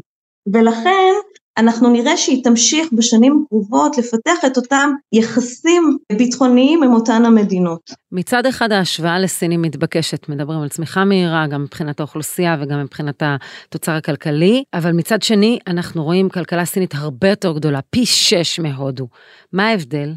ולכן 0.52 1.12
אנחנו 1.60 1.90
נראה 1.90 2.16
שהיא 2.16 2.44
תמשיך 2.44 2.88
בשנים 2.92 3.44
הקרובות 3.44 3.98
לפתח 3.98 4.44
את 4.46 4.56
אותם 4.56 4.90
יחסים 5.12 5.98
ביטחוניים 6.12 6.82
עם 6.82 6.92
אותן 6.92 7.24
המדינות. 7.24 7.90
מצד 8.12 8.46
אחד 8.46 8.72
ההשוואה 8.72 9.18
לסין 9.18 9.50
היא 9.50 9.58
מתבקשת, 9.58 10.28
מדברים 10.28 10.60
על 10.60 10.68
צמיחה 10.68 11.04
מהירה, 11.04 11.46
גם 11.46 11.62
מבחינת 11.62 12.00
האוכלוסייה 12.00 12.56
וגם 12.60 12.80
מבחינת 12.80 13.22
התוצר 13.22 13.92
הכלכלי, 13.92 14.64
אבל 14.74 14.92
מצד 14.92 15.22
שני 15.22 15.58
אנחנו 15.66 16.04
רואים 16.04 16.28
כלכלה 16.28 16.64
סינית 16.64 16.94
הרבה 16.94 17.28
יותר 17.28 17.52
גדולה, 17.52 17.80
פי 17.90 18.06
שש 18.06 18.60
מהודו. 18.60 19.08
מה 19.52 19.68
ההבדל? 19.68 20.12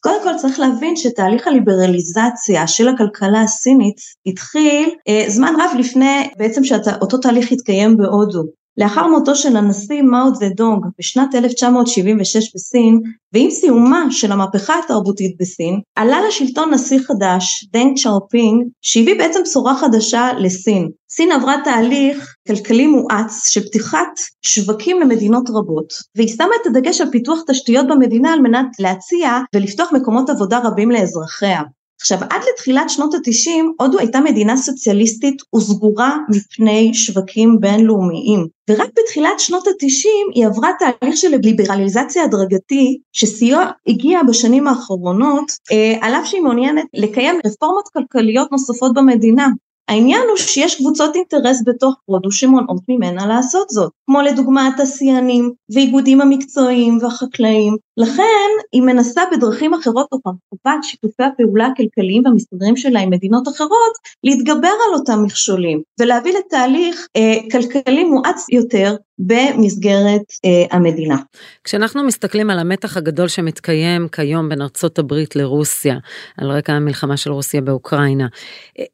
קודם 0.00 0.22
כל 0.24 0.32
צריך 0.36 0.60
להבין 0.60 0.96
שתהליך 0.96 1.46
הליברליזציה 1.46 2.66
של 2.66 2.88
הכלכלה 2.88 3.42
הסינית 3.42 3.96
התחיל 4.26 4.90
אה, 5.08 5.24
זמן 5.28 5.54
רב 5.58 5.78
לפני 5.78 6.30
בעצם 6.38 6.64
שאותו 6.64 7.18
תהליך 7.18 7.52
התקיים 7.52 7.96
בהודו. 7.96 8.42
לאחר 8.78 9.06
מותו 9.06 9.34
של 9.34 9.56
הנשיא 9.56 10.02
מאו 10.02 10.30
דונג 10.56 10.84
בשנת 10.98 11.34
1976 11.34 12.54
בסין, 12.54 13.00
ועם 13.32 13.50
סיומה 13.50 14.06
של 14.10 14.32
המהפכה 14.32 14.74
התרבותית 14.84 15.36
בסין, 15.40 15.80
עלה 15.96 16.18
לשלטון 16.28 16.74
נשיא 16.74 16.98
חדש, 16.98 17.68
דנג 17.72 17.98
שיאופינג, 17.98 18.64
שהביא 18.82 19.18
בעצם 19.18 19.40
בשורה 19.44 19.76
חדשה 19.76 20.28
לסין. 20.38 20.88
סין 21.10 21.32
עברה 21.32 21.54
תהליך 21.64 22.34
כלכלי 22.48 22.86
מואץ 22.86 23.48
של 23.48 23.60
פתיחת 23.60 24.20
שווקים 24.42 25.00
למדינות 25.00 25.50
רבות, 25.50 25.92
והיא 26.16 26.28
שמה 26.28 26.54
את 26.62 26.66
הדגש 26.66 27.00
על 27.00 27.10
פיתוח 27.10 27.38
תשתיות 27.50 27.86
במדינה 27.88 28.32
על 28.32 28.40
מנת 28.40 28.66
להציע 28.78 29.38
ולפתוח 29.54 29.92
מקומות 29.92 30.30
עבודה 30.30 30.60
רבים 30.64 30.90
לאזרחיה. 30.90 31.62
עכשיו 32.00 32.18
עד 32.30 32.40
לתחילת 32.52 32.90
שנות 32.90 33.14
התשעים 33.14 33.72
הודו 33.80 33.98
הייתה 33.98 34.20
מדינה 34.20 34.56
סוציאליסטית 34.56 35.42
וסגורה 35.56 36.16
מפני 36.28 36.94
שווקים 36.94 37.60
בינלאומיים 37.60 38.46
ורק 38.70 38.88
בתחילת 38.98 39.40
שנות 39.40 39.66
התשעים 39.68 40.26
היא 40.34 40.46
עברה 40.46 40.70
תהליך 40.78 41.16
של 41.16 41.28
ליברליזציה 41.42 42.24
הדרגתי 42.24 42.98
ששיאו 43.12 43.58
הגיע 43.86 44.22
בשנים 44.22 44.66
האחרונות 44.66 45.52
אה, 45.72 45.94
על 46.00 46.14
אף 46.14 46.26
שהיא 46.26 46.42
מעוניינת 46.42 46.84
לקיים 46.94 47.40
רפורמות 47.46 47.88
כלכליות 47.92 48.52
נוספות 48.52 48.94
במדינה 48.94 49.48
העניין 49.88 50.22
הוא 50.28 50.36
שיש 50.36 50.74
קבוצות 50.74 51.16
אינטרס 51.16 51.62
בתוך 51.66 51.94
הודו 52.04 52.32
שמונעות 52.32 52.82
ממנה 52.88 53.26
לעשות 53.26 53.68
זאת, 53.68 53.92
כמו 54.06 54.22
לדוגמה 54.22 54.68
התעשיינים 54.68 55.52
ואיגודים 55.74 56.20
המקצועיים 56.20 56.98
והחקלאים. 57.00 57.76
לכן 57.98 58.48
היא 58.72 58.82
מנסה 58.82 59.22
בדרכים 59.32 59.74
אחרות 59.74 60.06
תוך 60.10 60.20
הרחבת 60.26 60.84
שיתופי 60.84 61.22
הפעולה 61.22 61.66
הכלכליים 61.66 62.22
והמסתדרים 62.24 62.76
שלה 62.76 63.00
עם 63.00 63.10
מדינות 63.10 63.48
אחרות 63.48 63.92
להתגבר 64.24 64.68
על 64.68 64.94
אותם 64.94 65.22
מכשולים 65.24 65.82
ולהביא 66.00 66.32
לתהליך 66.38 67.06
אה, 67.16 67.38
כלכלי 67.52 68.04
מואץ 68.04 68.46
יותר 68.52 68.96
במסגרת 69.18 70.22
אה, 70.44 70.76
המדינה. 70.76 71.16
כשאנחנו 71.64 72.04
מסתכלים 72.04 72.50
על 72.50 72.58
המתח 72.58 72.96
הגדול 72.96 73.28
שמתקיים 73.28 74.08
כיום 74.08 74.48
בין 74.48 74.62
ארצות 74.62 74.98
הברית 74.98 75.36
לרוסיה, 75.36 75.98
על 76.36 76.50
רקע 76.50 76.72
המלחמה 76.72 77.16
של 77.16 77.32
רוסיה 77.32 77.60
באוקראינה, 77.60 78.26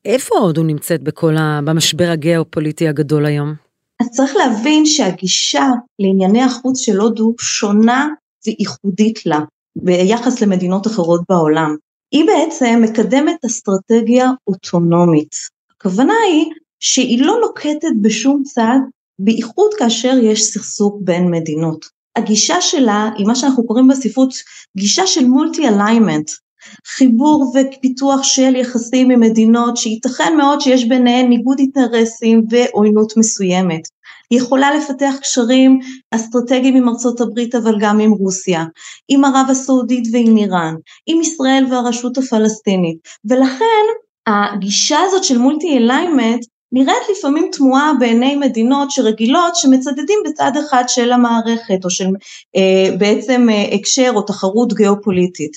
איפה 0.04 0.38
הודו 0.38 0.62
נמצאת 0.62 1.02
בכל 1.02 1.36
ה... 1.36 1.60
במשבר 1.64 2.08
הגיאופוליטי 2.10 2.88
הגדול 2.88 3.26
היום? 3.26 3.54
אז 4.00 4.10
צריך 4.10 4.36
להבין 4.36 4.86
שהגישה 4.86 5.66
לענייני 5.98 6.42
החוץ 6.42 6.78
של 6.78 7.00
הודו 7.00 7.34
שונה 7.40 8.08
וייחודית 8.46 9.26
לה 9.26 9.40
ביחס 9.76 10.40
למדינות 10.40 10.86
אחרות 10.86 11.20
בעולם. 11.28 11.76
היא 12.12 12.24
בעצם 12.26 12.80
מקדמת 12.82 13.44
אסטרטגיה 13.46 14.30
אוטונומית. 14.46 15.34
הכוונה 15.76 16.14
היא 16.32 16.46
שהיא 16.80 17.22
לא 17.22 17.38
נוקטת 17.40 17.94
בשום 18.00 18.42
צעד 18.42 18.80
בייחוד 19.18 19.70
כאשר 19.78 20.18
יש 20.22 20.42
סכסוך 20.42 20.98
בין 21.00 21.30
מדינות. 21.30 21.86
הגישה 22.16 22.60
שלה 22.60 23.10
היא 23.16 23.26
מה 23.26 23.34
שאנחנו 23.34 23.66
קוראים 23.66 23.88
בספרות 23.88 24.34
גישה 24.76 25.06
של 25.06 25.24
מולטי 25.24 25.68
אליימנט, 25.68 26.30
חיבור 26.86 27.52
ופיתוח 27.54 28.22
של 28.22 28.56
יחסים 28.56 29.10
עם 29.10 29.20
מדינות 29.20 29.76
שייתכן 29.76 30.36
מאוד 30.36 30.60
שיש 30.60 30.84
ביניהן 30.84 31.28
ניגוד 31.28 31.58
אינטרסים 31.58 32.46
ועוינות 32.50 33.16
מסוימת. 33.16 33.88
היא 34.30 34.38
יכולה 34.38 34.74
לפתח 34.74 35.14
קשרים 35.20 35.78
אסטרטגיים 36.10 36.76
עם 36.76 36.88
ארצות 36.88 37.20
הברית 37.20 37.54
אבל 37.54 37.76
גם 37.80 38.00
עם 38.00 38.10
רוסיה, 38.10 38.64
עם 39.08 39.24
ערב 39.24 39.46
הסעודית 39.50 40.04
ועם 40.12 40.36
איראן, 40.36 40.74
עם 41.06 41.20
ישראל 41.20 41.66
והרשות 41.70 42.18
הפלסטינית, 42.18 42.98
ולכן 43.24 43.84
הגישה 44.26 44.98
הזאת 45.00 45.24
של 45.24 45.38
מולטי 45.38 45.78
אליימנט 45.78 46.44
נראית 46.72 47.02
לפעמים 47.10 47.48
תמוהה 47.52 47.92
בעיני 47.98 48.36
מדינות 48.36 48.90
שרגילות 48.90 49.56
שמצדדים 49.56 50.18
בצד 50.26 50.52
אחד 50.56 50.84
של 50.88 51.12
המערכת 51.12 51.84
או 51.84 51.90
של 51.90 52.06
אה, 52.56 52.96
בעצם 52.98 53.46
אה, 53.50 53.74
הקשר 53.74 54.10
או 54.14 54.22
תחרות 54.22 54.72
גיאופוליטית. 54.72 55.52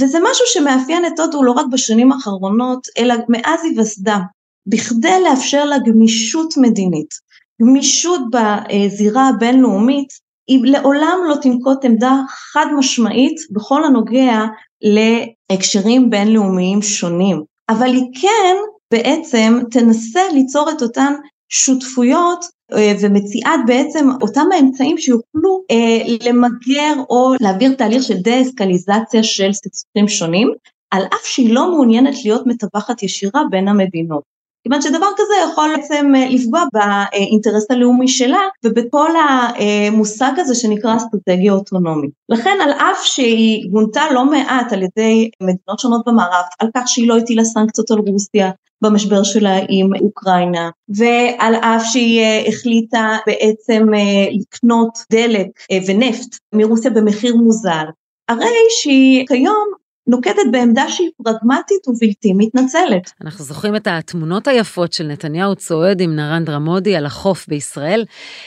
וזה 0.00 0.18
משהו 0.30 0.46
שמאפיין 0.46 1.06
את 1.06 1.20
הודו 1.20 1.42
לא 1.42 1.52
רק 1.52 1.66
בשנים 1.72 2.12
האחרונות 2.12 2.86
אלא 2.98 3.14
מאז 3.28 3.64
היווסדה, 3.64 4.18
בכדי 4.66 5.20
לאפשר 5.24 5.64
לה 5.64 5.78
גמישות 5.78 6.54
מדינית, 6.56 7.14
גמישות 7.60 8.20
בזירה 8.30 9.28
הבינלאומית, 9.28 10.08
היא 10.46 10.60
לעולם 10.64 11.18
לא 11.28 11.34
תנקוט 11.42 11.84
עמדה 11.84 12.20
חד 12.28 12.66
משמעית 12.76 13.40
בכל 13.50 13.84
הנוגע 13.84 14.44
להקשרים 14.82 16.10
בינלאומיים 16.10 16.82
שונים, 16.82 17.42
אבל 17.68 17.86
היא 17.86 18.04
כן 18.20 18.56
בעצם 18.92 19.60
תנסה 19.70 20.20
ליצור 20.32 20.70
את 20.70 20.82
אותן 20.82 21.12
שותפויות 21.48 22.44
אה, 22.72 22.92
ומציאת 23.00 23.60
בעצם 23.66 24.08
אותם 24.22 24.46
האמצעים 24.54 24.98
שיוכלו 24.98 25.62
אה, 25.70 26.14
למגר 26.26 26.94
או 27.10 27.32
להעביר 27.40 27.74
תהליך 27.74 28.02
של 28.02 28.16
דה-אסקליזציה 28.16 29.22
של 29.22 29.52
סכסוכים 29.52 30.08
שונים, 30.08 30.52
על 30.90 31.02
אף 31.02 31.24
שהיא 31.24 31.54
לא 31.54 31.70
מעוניינת 31.70 32.14
להיות 32.24 32.46
מתווכת 32.46 33.02
ישירה 33.02 33.42
בין 33.50 33.68
המדינות. 33.68 34.31
כיוון 34.62 34.82
שדבר 34.82 35.06
כזה 35.16 35.34
יכול 35.52 35.76
בעצם 35.76 36.12
אה, 36.16 36.28
לפגוע 36.30 36.64
באינטרס 36.72 37.70
הלאומי 37.70 38.08
שלה 38.08 38.40
ובכל 38.64 39.10
המושג 39.16 40.32
הזה 40.36 40.54
שנקרא 40.54 40.96
אסטרטגיה 40.96 41.52
אוטונומית. 41.52 42.10
לכן 42.28 42.58
על 42.62 42.70
אף 42.70 43.04
שהיא 43.04 43.70
גונתה 43.70 44.02
לא 44.14 44.24
מעט 44.24 44.72
על 44.72 44.82
ידי 44.82 45.30
מדינות 45.42 45.78
שונות 45.78 46.02
במערב 46.06 46.44
על 46.58 46.68
כך 46.76 46.88
שהיא 46.88 47.08
לא 47.08 47.18
הטילה 47.18 47.44
סנקציות 47.44 47.90
על 47.90 47.98
רוסיה 47.98 48.50
במשבר 48.82 49.22
שלה 49.22 49.56
עם 49.68 49.90
אוקראינה 50.00 50.70
ועל 50.88 51.54
אף 51.54 51.82
שהיא 51.84 52.20
אה, 52.20 52.44
החליטה 52.48 53.16
בעצם 53.26 53.94
אה, 53.94 54.28
לקנות 54.32 54.98
דלק 55.12 55.48
ונפט 55.86 56.36
מרוסיה 56.54 56.90
במחיר 56.90 57.36
מוזל 57.36 57.84
הרי 58.28 58.46
שהיא 58.70 59.26
כיום 59.26 59.81
נוקטת 60.06 60.42
בעמדה 60.52 60.88
שהיא 60.88 61.08
פרגמטית 61.24 61.88
ובלתי 61.88 62.32
מתנצלת. 62.36 63.10
אנחנו 63.24 63.44
זוכרים 63.44 63.76
את 63.76 63.86
התמונות 63.86 64.48
היפות 64.48 64.92
של 64.92 65.06
נתניהו 65.06 65.56
צועד 65.56 66.00
עם 66.00 66.16
נרנדרה 66.16 66.58
מודי 66.58 66.96
על 66.96 67.06
החוף 67.06 67.46
בישראל. 67.48 68.04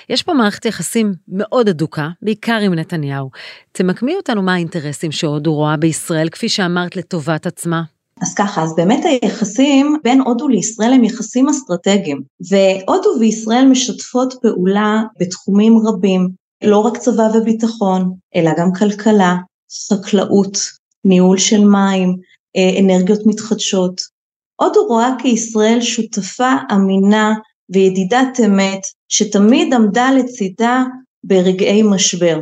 יש 0.09 0.23
פה 0.23 0.33
מערכת 0.33 0.65
יחסים 0.65 1.13
מאוד 1.27 1.69
אדוקה, 1.69 2.09
בעיקר 2.21 2.57
עם 2.57 2.73
נתניהו. 2.73 3.29
תמקמי 3.71 4.15
אותנו 4.15 4.41
מה 4.41 4.53
האינטרסים 4.53 5.11
שהודו 5.11 5.53
רואה 5.53 5.77
בישראל, 5.77 6.29
כפי 6.29 6.49
שאמרת, 6.49 6.95
לטובת 6.95 7.45
עצמה. 7.45 7.83
אז 8.21 8.33
ככה, 8.33 8.63
אז 8.63 8.75
באמת 8.75 9.05
היחסים 9.05 9.97
בין 10.03 10.21
הודו 10.21 10.47
לישראל 10.47 10.93
הם 10.93 11.03
יחסים 11.03 11.49
אסטרטגיים, 11.49 12.21
והודו 12.49 13.09
וישראל 13.19 13.65
משתפות 13.65 14.33
פעולה 14.41 15.03
בתחומים 15.19 15.77
רבים, 15.87 16.29
לא 16.63 16.77
רק 16.77 16.97
צבא 16.97 17.23
וביטחון, 17.33 18.13
אלא 18.35 18.51
גם 18.57 18.69
כלכלה, 18.79 19.35
חקלאות, 19.89 20.57
ניהול 21.05 21.37
של 21.37 21.63
מים, 21.65 22.15
אה, 22.55 22.79
אנרגיות 22.79 23.19
מתחדשות. 23.25 24.01
הודו 24.61 24.87
רואה 24.87 25.09
כישראל 25.21 25.81
שותפה 25.81 26.53
אמינה 26.71 27.33
וידידת 27.69 28.39
אמת, 28.45 28.81
שתמיד 29.09 29.73
עמדה 29.73 30.11
לצידה 30.11 30.83
ברגעי 31.23 31.83
משבר. 31.83 32.39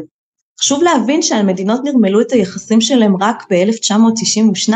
חשוב 0.59 0.83
להבין 0.83 1.21
שהמדינות 1.21 1.81
נרמלו 1.83 2.21
את 2.21 2.31
היחסים 2.31 2.81
שלהם 2.81 3.23
רק 3.23 3.43
ב-1992. 3.49 4.73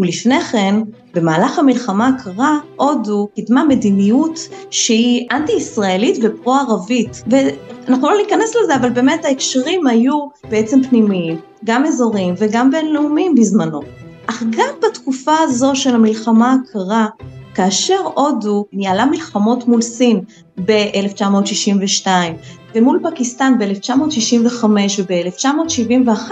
ולפני 0.00 0.40
כן, 0.40 0.74
במהלך 1.14 1.58
המלחמה 1.58 2.08
הקרה, 2.08 2.58
הודו 2.76 3.28
קידמה 3.34 3.64
מדיניות 3.64 4.48
שהיא 4.70 5.26
אנטי-ישראלית 5.32 6.18
ופרו-ערבית. 6.22 7.22
ואנחנו 7.26 8.10
לא 8.10 8.16
ניכנס 8.16 8.56
לזה, 8.56 8.76
אבל 8.76 8.90
באמת 8.90 9.24
ההקשרים 9.24 9.86
היו 9.86 10.28
בעצם 10.50 10.82
פנימיים, 10.82 11.36
גם 11.64 11.86
אזוריים 11.86 12.34
וגם 12.38 12.70
בינלאומיים 12.70 13.34
בזמנו. 13.34 13.80
אך 14.26 14.42
גם 14.50 14.74
בתקופה 14.82 15.32
הזו 15.38 15.76
של 15.76 15.94
המלחמה 15.94 16.54
הקרה, 16.54 17.06
כאשר 17.54 17.98
הודו 18.14 18.64
ניהלה 18.72 19.06
מלחמות 19.06 19.68
מול 19.68 19.82
סין 19.82 20.20
ב-1962 20.64 22.06
ומול 22.74 23.00
פקיסטן 23.10 23.54
ב-1965 23.58 24.64
וב-1971, 24.98 26.30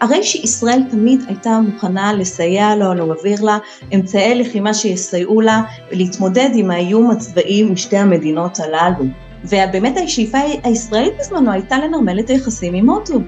הרי 0.00 0.22
שישראל 0.22 0.82
תמיד 0.90 1.20
הייתה 1.28 1.60
מוכנה 1.60 2.12
לסייע 2.12 2.76
לו, 2.76 2.94
להעביר 2.94 3.44
לה 3.44 3.58
אמצעי 3.94 4.34
לחימה 4.34 4.74
שיסייעו 4.74 5.40
לה 5.40 5.62
להתמודד 5.92 6.50
עם 6.54 6.70
האיום 6.70 7.10
הצבאי 7.10 7.62
משתי 7.62 7.96
המדינות 7.96 8.60
הללו. 8.60 9.04
ובאמת 9.44 9.96
השאיפה 10.04 10.38
הישראלית 10.62 11.12
בזמנו 11.18 11.52
הייתה 11.52 11.78
לנרמל 11.78 12.20
את 12.20 12.30
היחסים 12.30 12.74
עם 12.74 12.90
הודו. 12.90 13.20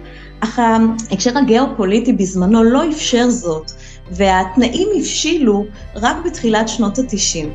אך 0.45 0.59
ההקשר 1.11 1.39
הגיאופוליטי 1.39 2.13
בזמנו 2.13 2.63
לא 2.65 2.91
אפשר 2.91 3.31
זאת, 3.31 3.73
והתנאים 4.11 4.89
הבשילו 4.97 5.65
רק 5.97 6.17
בתחילת 6.25 6.69
שנות 6.69 6.99
התשעים. 6.99 7.53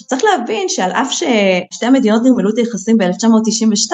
עכשיו 0.00 0.18
צריך 0.18 0.24
להבין 0.24 0.68
שעל 0.68 0.90
אף 0.90 1.12
ששתי 1.12 1.86
המדינות 1.86 2.22
נרמלו 2.24 2.50
את 2.50 2.58
היחסים 2.58 2.98
ב-1992, 2.98 3.92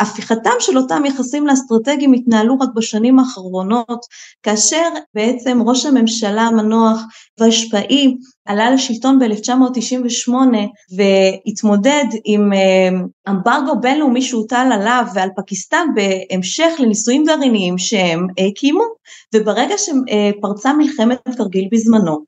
הפיכתם 0.00 0.50
של 0.60 0.78
אותם 0.78 1.02
יחסים 1.06 1.46
לאסטרטגיים 1.46 2.12
התנהלו 2.12 2.58
רק 2.58 2.68
בשנים 2.74 3.18
האחרונות, 3.18 4.06
כאשר 4.42 4.88
בעצם 5.14 5.62
ראש 5.66 5.86
הממשלה 5.86 6.42
המנוח 6.42 7.00
והשפעי 7.40 8.16
עלה 8.44 8.70
לשלטון 8.70 9.18
ב-1998 9.18 10.32
והתמודד 10.96 12.04
עם 12.24 12.52
אה, 12.52 12.88
אמברגו 13.28 13.80
בינלאומי 13.80 14.22
שהוטל 14.22 14.70
עליו 14.72 15.04
ועל 15.14 15.28
פקיסטן 15.36 15.86
בהמשך 15.94 16.70
לניסויים 16.78 17.24
גרעיניים 17.24 17.78
שהם 17.78 18.26
אה, 18.38 18.48
קיימו, 18.54 18.84
וברגע 19.34 19.74
שפרצה 19.78 20.72
מלחמת 20.72 21.18
קרגיל 21.36 21.68
בזמנו, 21.72 22.24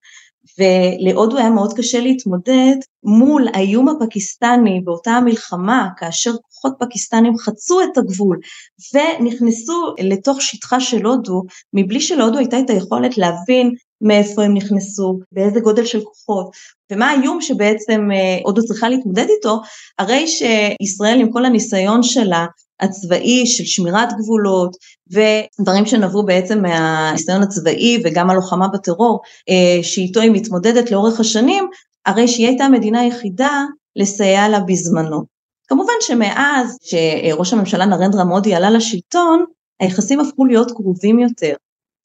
ולהודו 0.59 1.39
היה 1.39 1.51
מאוד 1.51 1.73
קשה 1.77 2.01
להתמודד 2.01 2.77
מול 3.03 3.49
האיום 3.55 3.89
הפקיסטני 3.89 4.81
באותה 4.85 5.11
המלחמה, 5.11 5.89
כאשר 5.97 6.33
כוחות 6.43 6.75
פקיסטנים 6.79 7.39
חצו 7.39 7.81
את 7.83 7.99
הגבול 7.99 8.39
ונכנסו 8.95 9.95
לתוך 9.99 10.43
שטחה 10.43 10.81
של 10.81 11.07
הודו, 11.07 11.43
מבלי 11.73 12.01
שלהודו 12.01 12.39
הייתה 12.39 12.61
את 12.61 12.71
היכולת 12.71 13.19
להבין 13.19 13.73
מאיפה 14.01 14.43
הם 14.45 14.55
נכנסו, 14.55 15.19
באיזה 15.33 15.61
גודל 15.61 15.85
של 15.85 16.01
כוחות, 16.01 16.51
ומה 16.93 17.11
האיום 17.11 17.41
שבעצם 17.41 18.09
אה, 18.13 18.39
הודו 18.45 18.63
צריכה 18.63 18.89
להתמודד 18.89 19.27
איתו, 19.37 19.61
הרי 19.99 20.27
שישראל 20.27 21.21
עם 21.21 21.33
כל 21.33 21.45
הניסיון 21.45 22.03
שלה 22.03 22.47
הצבאי 22.81 23.47
של 23.47 23.65
שמירת 23.65 24.09
גבולות 24.19 24.77
ודברים 25.11 25.87
שנבעו 25.87 26.27
בעצם 26.27 26.63
מהניסיון 26.63 27.43
הצבאי 27.43 28.03
וגם 28.05 28.31
הלוחמה 28.31 28.69
בטרור 28.69 29.21
אה, 29.49 29.83
שאיתו 29.83 30.21
היא 30.21 30.31
מתמודדת 30.31 30.91
לאורך 30.91 31.21
השנים, 31.21 31.69
הרי 32.07 32.29
שהיא 32.29 32.47
הייתה 32.47 32.65
המדינה 32.65 33.01
היחידה 33.01 33.63
לסייע 33.97 34.49
לה 34.49 34.61
בזמנו. 34.61 35.23
כמובן 35.69 35.93
שמאז 36.01 36.79
שראש 36.83 37.53
הממשלה 37.53 37.87
נרנדרה 37.87 38.25
מודי 38.25 38.55
עלה 38.55 38.71
לשלטון, 38.71 39.45
היחסים 39.81 40.21
הפכו 40.21 40.45
להיות 40.45 40.71
קרובים 40.71 41.19
יותר. 41.19 41.55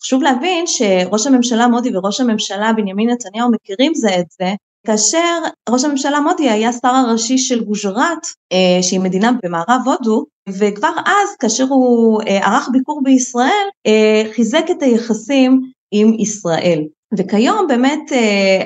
חשוב 0.04 0.24
להבין 0.24 0.68
שראש 0.68 1.28
הממשלה 1.28 1.68
מודי 1.68 1.98
וראש 1.98 2.20
הממשלה 2.22 2.74
בנימין 2.74 3.10
נתניהו 3.10 3.52
מכירים 3.52 3.94
זה 3.96 4.20
את 4.20 4.26
זה, 4.32 4.54
כאשר 4.90 5.40
ראש 5.70 5.84
הממשלה 5.86 6.20
מודי 6.20 6.50
היה 6.50 6.74
שר 6.74 6.88
הראשי 6.88 7.38
של 7.38 7.64
גוז'ראט, 7.64 8.28
אה, 8.52 8.84
שהיא 8.84 9.00
מדינה 9.00 9.32
במערב 9.44 9.82
הודו, 9.86 10.26
וכבר 10.50 10.92
אז, 11.06 11.36
כאשר 11.40 11.64
הוא 11.64 12.22
אה, 12.22 12.48
ערך 12.48 12.70
ביקור 12.72 13.02
בישראל, 13.04 13.68
אה, 13.88 14.24
חיזק 14.36 14.66
את 14.72 14.84
היחסים 14.84 15.62
עם 15.92 16.14
ישראל. 16.20 16.84
וכיום 17.18 17.68
באמת 17.68 18.12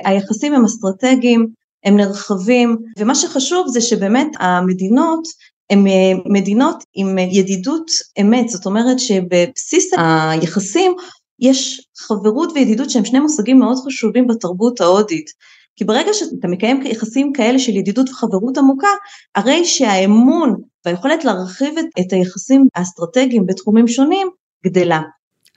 היחסים 0.05 0.53
הם 0.53 0.65
אסטרטגיים, 0.65 1.47
הם 1.85 1.97
נרחבים, 1.97 2.77
ומה 2.99 3.15
שחשוב 3.15 3.67
זה 3.67 3.81
שבאמת 3.81 4.27
המדינות 4.39 5.27
הן 5.69 5.85
מדינות 6.25 6.83
עם 6.93 7.17
ידידות 7.17 7.91
אמת, 8.21 8.49
זאת 8.49 8.65
אומרת 8.65 8.99
שבבסיס 8.99 9.91
היחסים 9.97 10.95
יש 11.39 11.87
חברות 11.97 12.51
וידידות 12.55 12.89
שהם 12.89 13.05
שני 13.05 13.19
מושגים 13.19 13.59
מאוד 13.59 13.77
חשובים 13.85 14.27
בתרבות 14.27 14.81
ההודית. 14.81 15.29
כי 15.75 15.85
ברגע 15.85 16.13
שאתה 16.13 16.47
מקיים 16.47 16.81
יחסים 16.85 17.33
כאלה 17.33 17.59
של 17.59 17.71
ידידות 17.71 18.09
וחברות 18.09 18.57
עמוקה, 18.57 18.87
הרי 19.35 19.65
שהאמון 19.65 20.55
והיכולת 20.85 21.25
להרחיב 21.25 21.77
את, 21.77 21.85
את 21.99 22.13
היחסים 22.13 22.67
האסטרטגיים 22.75 23.45
בתחומים 23.45 23.87
שונים 23.87 24.27
גדלה. 24.65 25.01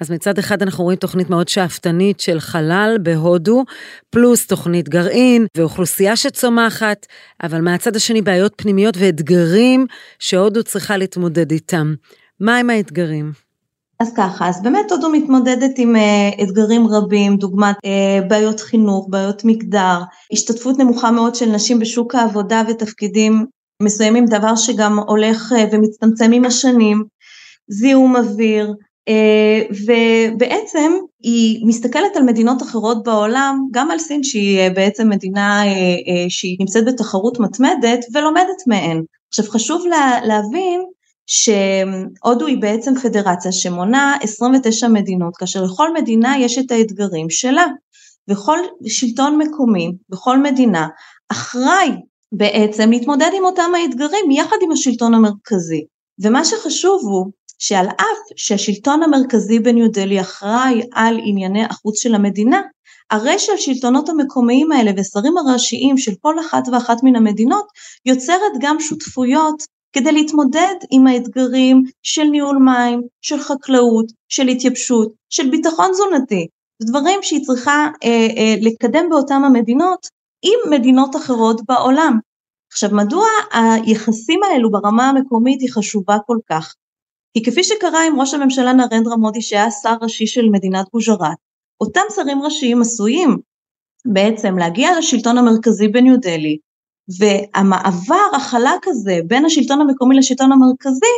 אז 0.01 0.11
מצד 0.11 0.39
אחד 0.39 0.63
אנחנו 0.63 0.85
רואים 0.85 0.99
תוכנית 0.99 1.31
מאוד 1.31 1.49
שאפתנית 1.49 2.21
של 2.21 2.41
חלל 2.41 2.97
בהודו, 3.03 3.65
פלוס 4.11 4.47
תוכנית 4.47 4.89
גרעין 4.89 5.47
ואוכלוסייה 5.57 6.17
שצומחת, 6.17 7.07
אבל 7.43 7.61
מהצד 7.61 7.97
השני 7.97 8.23
בעיות 8.23 8.53
פנימיות 8.57 8.95
ואתגרים 8.99 9.87
שהודו 10.19 10.63
צריכה 10.63 10.97
להתמודד 10.97 11.51
איתם. 11.51 11.95
מה 12.41 12.57
הם 12.57 12.71
האתגרים? 12.71 13.46
אז 14.01 14.13
ככה, 14.17 14.49
אז 14.49 14.63
באמת 14.63 14.93
הודו 14.93 15.11
מתמודדת 15.11 15.71
עם 15.79 15.97
uh, 15.97 16.43
אתגרים 16.43 16.87
רבים, 16.87 17.37
דוגמת 17.37 17.77
uh, 17.77 18.25
בעיות 18.29 18.61
חינוך, 18.61 19.07
בעיות 19.11 19.45
מגדר, 19.45 20.01
השתתפות 20.33 20.79
נמוכה 20.79 21.11
מאוד 21.11 21.35
של 21.35 21.47
נשים 21.47 21.79
בשוק 21.79 22.15
העבודה 22.15 22.63
ותפקידים 22.69 23.47
מסוימים, 23.83 24.27
דבר 24.27 24.57
שגם 24.57 24.99
הולך 24.99 25.53
uh, 25.53 25.75
ומצטמצם 25.75 26.33
עם 26.33 26.45
השנים, 26.45 27.05
זיהום 27.69 28.17
אוויר, 28.17 28.75
uh, 29.11 29.75
ובעצם 29.87 30.93
היא 31.23 31.67
מסתכלת 31.67 32.17
על 32.17 32.23
מדינות 32.23 32.63
אחרות 32.63 33.03
בעולם, 33.03 33.69
גם 33.71 33.91
על 33.91 33.99
סין 33.99 34.23
שהיא 34.23 34.69
uh, 34.69 34.75
בעצם 34.75 35.09
מדינה 35.09 35.63
uh, 35.63 35.67
uh, 35.67 36.11
שהיא 36.29 36.57
נמצאת 36.61 36.85
בתחרות 36.85 37.41
מתמדת 37.41 38.05
ולומדת 38.13 38.67
מהן. 38.67 39.03
עכשיו 39.29 39.45
חשוב 39.51 39.87
לה, 39.87 40.21
להבין 40.25 40.83
שהודו 41.27 42.47
היא 42.47 42.61
בעצם 42.61 42.95
פדרציה 43.03 43.53
שמונה 43.53 44.17
29 44.23 44.89
מדינות, 44.89 45.37
כאשר 45.37 45.63
לכל 45.63 45.95
מדינה 45.95 46.39
יש 46.39 46.59
את 46.59 46.71
האתגרים 46.71 47.31
שלה, 47.31 47.67
וכל 48.31 48.59
שלטון 48.87 49.39
מקומי 49.39 49.93
בכל 50.09 50.39
מדינה 50.39 50.89
אחראי 51.29 51.91
בעצם 52.33 52.91
להתמודד 52.91 53.31
עם 53.37 53.45
אותם 53.45 53.71
האתגרים 53.75 54.31
יחד 54.31 54.57
עם 54.63 54.73
השלטון 54.73 55.15
המרכזי. 55.15 55.85
ומה 56.23 56.45
שחשוב 56.45 57.03
הוא 57.05 57.27
שעל 57.59 57.87
אף 57.87 58.19
שהשלטון 58.37 59.03
המרכזי 59.03 59.59
בניו 59.59 59.91
דלי 59.91 60.21
אחראי 60.21 60.83
על 60.93 61.21
ענייני 61.25 61.65
החוץ 61.65 61.99
של 61.99 62.15
המדינה, 62.15 62.61
הרי 63.11 63.39
שהשלטונות 63.39 64.09
המקומיים 64.09 64.73
האלה 64.73 64.91
ושרים 64.97 65.35
הראשיים 65.39 65.99
של 65.99 66.13
כל 66.21 66.41
אחת 66.41 66.63
ואחת 66.73 67.03
מן 67.03 67.17
המדינות 67.17 67.67
יוצרת 68.07 68.53
גם 68.61 68.81
שותפויות 68.81 69.76
כדי 69.99 70.13
להתמודד 70.13 70.75
עם 70.91 71.07
האתגרים 71.07 71.83
של 72.03 72.25
ניהול 72.25 72.57
מים, 72.57 73.03
של 73.23 73.39
חקלאות, 73.41 74.07
של 74.29 74.49
התייבשות, 74.49 75.13
של 75.31 75.51
ביטחון 75.51 75.91
תזונתי, 75.91 76.47
דברים 76.83 77.19
שהיא 77.23 77.45
צריכה 77.45 77.87
אה, 78.05 78.29
אה, 78.37 78.55
לקדם 78.61 79.09
באותן 79.11 79.45
המדינות 79.45 80.07
עם 80.43 80.71
מדינות 80.71 81.17
אחרות 81.17 81.61
בעולם. 81.69 82.19
עכשיו 82.73 82.91
מדוע 82.93 83.27
היחסים 83.53 84.41
האלו 84.43 84.71
ברמה 84.71 85.09
המקומית 85.09 85.61
היא 85.61 85.73
חשובה 85.73 86.17
כל 86.27 86.39
כך? 86.51 86.75
כי 87.35 87.43
כפי 87.45 87.65
שקרה 87.65 88.07
עם 88.07 88.21
ראש 88.21 88.35
הממשלה 88.35 88.73
נרנדרה 88.73 89.17
מודי 89.17 89.43
שהיה 89.43 89.71
שר 89.71 89.95
ראשי 90.03 90.27
של 90.27 90.49
מדינת 90.49 90.87
גוז'רת, 90.93 91.37
אותם 91.81 92.01
שרים 92.15 92.43
ראשיים 92.43 92.81
עשויים 92.81 93.37
בעצם 94.07 94.59
להגיע 94.59 94.99
לשלטון 94.99 95.39
המרכזי 95.39 95.89
בניו 95.89 96.21
דלהי, 96.21 96.59
והמעבר 97.19 98.37
החלק 98.37 98.89
הזה 98.89 99.19
בין 99.27 99.45
השלטון 99.45 99.81
המקומי 99.81 100.17
לשלטון 100.17 100.53
המרכזי 100.53 101.17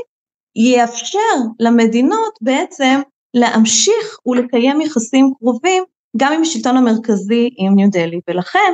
יאפשר 0.57 1.19
למדינות 1.61 2.39
בעצם 2.41 3.01
להמשיך 3.35 4.19
ולקיים 4.27 4.81
יחסים 4.81 5.33
קרובים 5.39 5.85
גם 6.17 6.33
עם 6.33 6.43
השלטון 6.43 6.77
המרכזי 6.77 7.51
עם 7.59 7.75
ניו 7.75 7.91
דלהי. 7.91 8.21
ולכן 8.29 8.73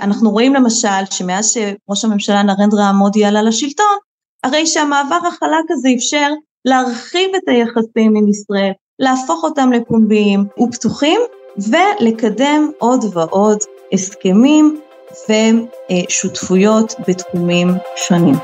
אנחנו 0.00 0.30
רואים 0.30 0.54
למשל 0.54 1.04
שמאז 1.10 1.52
שראש 1.52 2.04
הממשלה 2.04 2.42
נרנדרה 2.42 2.92
מודי 2.92 3.24
עלה 3.24 3.42
לשלטון 3.42 3.96
הרי 4.44 4.66
שהמעבר 4.66 5.18
החלק 5.28 5.70
הזה 5.70 5.88
אפשר 5.96 6.28
להרחיב 6.64 7.30
את 7.36 7.48
היחסים 7.48 8.16
עם 8.16 8.28
ישראל, 8.28 8.72
להפוך 8.98 9.44
אותם 9.44 9.72
לפומביים 9.72 10.44
ופתוחים 10.62 11.20
ולקדם 11.56 12.70
עוד 12.78 13.04
ועוד 13.12 13.58
הסכמים 13.92 14.80
ושותפויות 15.28 16.94
בתחומים 17.08 17.68
שונים. 17.96 18.34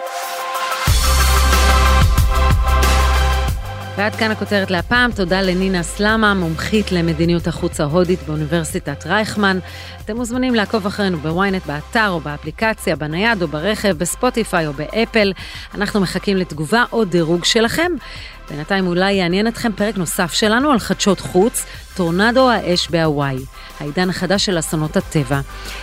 ועד 3.99 4.17
כאן 4.17 4.31
הכותרת 4.31 4.71
להפעם, 4.71 5.13
תודה 5.13 5.43
לנינה 5.43 5.83
סלמה, 5.83 6.35
מומחית 6.35 6.93
למדיניות 6.93 7.47
החוץ 7.47 7.81
ההודית 7.81 8.23
באוניברסיטת 8.23 9.07
רייכמן. 9.07 9.59
אתם 10.05 10.17
מוזמנים 10.17 10.55
לעקוב 10.55 10.87
אחרינו 10.87 11.19
בוויינט, 11.19 11.67
באתר 11.67 12.09
או 12.09 12.21
באפליקציה, 12.21 12.97
בנייד 12.97 13.43
או 13.43 13.49
ברכב, 13.49 13.97
בספוטיפיי 13.99 14.67
או 14.67 14.73
באפל. 14.73 15.33
אנחנו 15.75 16.01
מחכים 16.01 16.37
לתגובה 16.37 16.85
או 16.93 17.05
דירוג 17.05 17.45
שלכם. 17.45 17.93
בינתיים 18.51 18.87
אולי 18.87 19.13
יעניין 19.13 19.49
אתכם 19.49 19.73
פרק 19.73 19.97
נוסף 19.97 20.33
שלנו 20.33 20.71
על 20.71 20.79
חדשות 20.79 21.21
חוץ, 21.21 21.67
טורנדו 21.97 22.51
האש 22.51 22.89
בהוואי, 22.91 23.39
העידן 23.81 24.11
החדש 24.11 24.45
של 24.45 24.59
אסונות 24.59 24.97
הטבע. 24.97 25.41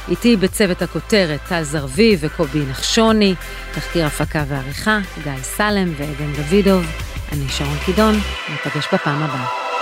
איתי 0.09 0.35
בצוות 0.35 0.81
הכותרת 0.81 1.39
טל 1.47 1.63
זרביב 1.63 2.19
וקובי 2.21 2.65
נחשוני, 2.69 3.35
תחקיר 3.73 4.05
הפקה 4.05 4.43
ועריכה, 4.47 4.99
גיא 5.23 5.31
סלם 5.41 5.93
ועדן 5.97 6.33
דוידוב. 6.49 7.14
אני 7.35 7.49
שרון 7.49 7.77
קידון, 7.85 8.15
ניפגש 8.49 8.87
בפעם 8.93 9.23
הבאה. 9.23 9.74